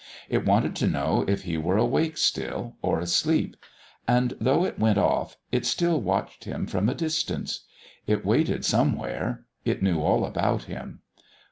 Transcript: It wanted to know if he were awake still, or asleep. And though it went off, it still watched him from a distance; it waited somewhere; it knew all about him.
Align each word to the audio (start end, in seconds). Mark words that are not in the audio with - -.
It 0.29 0.47
wanted 0.47 0.75
to 0.77 0.87
know 0.87 1.23
if 1.27 1.43
he 1.43 1.57
were 1.57 1.77
awake 1.77 2.17
still, 2.17 2.75
or 2.81 2.99
asleep. 2.99 3.55
And 4.07 4.33
though 4.41 4.65
it 4.65 4.79
went 4.79 4.97
off, 4.97 5.37
it 5.51 5.63
still 5.63 6.01
watched 6.01 6.45
him 6.45 6.65
from 6.65 6.89
a 6.89 6.95
distance; 6.95 7.65
it 8.07 8.25
waited 8.25 8.65
somewhere; 8.65 9.45
it 9.63 9.83
knew 9.83 10.01
all 10.01 10.25
about 10.25 10.63
him. 10.63 11.01